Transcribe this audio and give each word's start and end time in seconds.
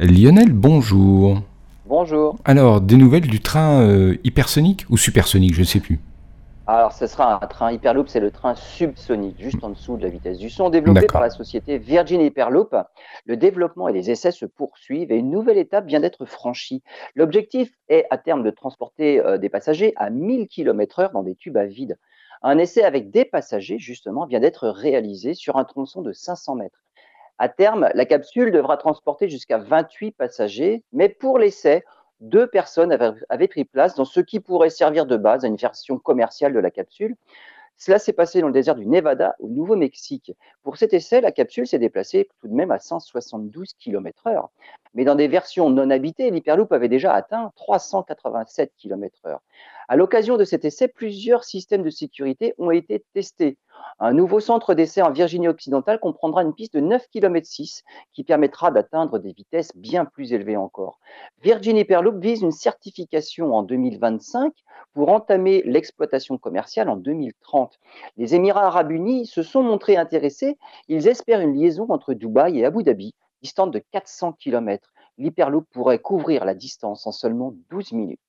Lionel, 0.00 0.52
bonjour. 0.52 1.38
Bonjour. 1.86 2.36
Alors, 2.44 2.80
des 2.80 2.96
nouvelles 2.96 3.28
du 3.28 3.40
train 3.40 3.80
euh, 3.82 4.16
hypersonique 4.24 4.86
ou 4.90 4.96
supersonique, 4.96 5.54
je 5.54 5.60
ne 5.60 5.64
sais 5.64 5.78
plus. 5.78 6.00
Alors, 6.66 6.90
ce 6.92 7.06
sera 7.06 7.44
un 7.44 7.46
train 7.46 7.70
Hyperloop, 7.70 8.08
c'est 8.08 8.18
le 8.18 8.32
train 8.32 8.56
subsonique, 8.56 9.36
juste 9.38 9.62
en 9.62 9.68
dessous 9.68 9.96
de 9.96 10.02
la 10.02 10.08
vitesse 10.08 10.38
du 10.38 10.50
son, 10.50 10.68
développé 10.68 11.06
par 11.06 11.20
la 11.20 11.30
société 11.30 11.78
Virgin 11.78 12.20
Hyperloop. 12.20 12.74
Le 13.24 13.36
développement 13.36 13.86
et 13.86 13.92
les 13.92 14.10
essais 14.10 14.32
se 14.32 14.46
poursuivent 14.46 15.12
et 15.12 15.16
une 15.16 15.30
nouvelle 15.30 15.58
étape 15.58 15.86
vient 15.86 16.00
d'être 16.00 16.24
franchie. 16.24 16.82
L'objectif 17.14 17.70
est 17.88 18.06
à 18.10 18.18
terme 18.18 18.42
de 18.42 18.50
transporter 18.50 19.20
euh, 19.20 19.38
des 19.38 19.48
passagers 19.48 19.92
à 19.94 20.10
1000 20.10 20.48
km/h 20.48 21.12
dans 21.12 21.22
des 21.22 21.36
tubes 21.36 21.56
à 21.56 21.66
vide. 21.66 21.98
Un 22.42 22.58
essai 22.58 22.82
avec 22.82 23.12
des 23.12 23.24
passagers, 23.24 23.78
justement, 23.78 24.26
vient 24.26 24.40
d'être 24.40 24.68
réalisé 24.68 25.34
sur 25.34 25.56
un 25.56 25.64
tronçon 25.64 26.02
de 26.02 26.12
500 26.12 26.56
mètres. 26.56 26.82
À 27.38 27.48
terme, 27.48 27.88
la 27.94 28.04
capsule 28.04 28.52
devra 28.52 28.76
transporter 28.76 29.28
jusqu'à 29.28 29.58
28 29.58 30.12
passagers, 30.12 30.84
mais 30.92 31.08
pour 31.08 31.38
l'essai, 31.38 31.84
deux 32.20 32.46
personnes 32.46 32.92
avaient, 33.28 33.48
pris 33.48 33.64
place 33.64 33.96
dans 33.96 34.04
ce 34.04 34.20
qui 34.20 34.40
pourrait 34.40 34.70
servir 34.70 35.04
de 35.04 35.16
base 35.16 35.44
à 35.44 35.48
une 35.48 35.56
version 35.56 35.98
commerciale 35.98 36.52
de 36.52 36.60
la 36.60 36.70
capsule. 36.70 37.16
Cela 37.76 37.98
s'est 37.98 38.12
passé 38.12 38.40
dans 38.40 38.46
le 38.46 38.52
désert 38.52 38.76
du 38.76 38.86
Nevada 38.86 39.34
au 39.40 39.48
Nouveau-Mexique. 39.48 40.32
Pour 40.62 40.76
cet 40.76 40.94
essai, 40.94 41.20
la 41.20 41.32
capsule 41.32 41.66
s'est 41.66 41.80
déplacée 41.80 42.28
tout 42.40 42.46
de 42.46 42.54
même 42.54 42.70
à 42.70 42.78
172 42.78 43.74
km/h. 43.74 44.48
Mais 44.94 45.04
dans 45.04 45.16
des 45.16 45.26
versions 45.26 45.70
non 45.70 45.90
habitées, 45.90 46.30
l'Hyperloop 46.30 46.72
avait 46.72 46.88
déjà 46.88 47.12
atteint 47.12 47.50
387 47.56 48.72
km/h. 48.78 49.38
À 49.88 49.96
l'occasion 49.96 50.36
de 50.36 50.44
cet 50.44 50.64
essai, 50.64 50.86
plusieurs 50.86 51.42
systèmes 51.42 51.82
de 51.82 51.90
sécurité 51.90 52.54
ont 52.58 52.70
été 52.70 53.04
testés. 53.12 53.58
Un 54.00 54.12
nouveau 54.12 54.40
centre 54.40 54.74
d'essai 54.74 55.02
en 55.02 55.10
Virginie 55.10 55.48
occidentale 55.48 56.00
comprendra 56.00 56.42
une 56.42 56.52
piste 56.52 56.74
de 56.74 56.80
9 56.80 57.08
km 57.08 57.46
6 57.46 57.84
qui 58.12 58.24
permettra 58.24 58.70
d'atteindre 58.70 59.18
des 59.18 59.32
vitesses 59.32 59.70
bien 59.76 60.04
plus 60.04 60.32
élevées 60.32 60.56
encore. 60.56 60.98
Virgin 61.42 61.76
Hyperloop 61.76 62.16
vise 62.16 62.42
une 62.42 62.52
certification 62.52 63.54
en 63.54 63.62
2025 63.62 64.52
pour 64.94 65.10
entamer 65.10 65.62
l'exploitation 65.64 66.38
commerciale 66.38 66.88
en 66.88 66.96
2030. 66.96 67.78
Les 68.16 68.34
Émirats 68.34 68.66
arabes 68.66 68.90
unis 68.90 69.26
se 69.26 69.42
sont 69.42 69.62
montrés 69.62 69.96
intéressés. 69.96 70.58
Ils 70.88 71.08
espèrent 71.08 71.40
une 71.40 71.54
liaison 71.54 71.86
entre 71.88 72.14
Dubaï 72.14 72.58
et 72.58 72.64
Abu 72.64 72.82
Dhabi, 72.82 73.14
distante 73.42 73.70
de 73.70 73.78
400 73.78 74.32
km. 74.32 74.92
L'Hyperloop 75.18 75.66
pourrait 75.70 76.00
couvrir 76.00 76.44
la 76.44 76.54
distance 76.54 77.06
en 77.06 77.12
seulement 77.12 77.54
12 77.70 77.92
minutes. 77.92 78.20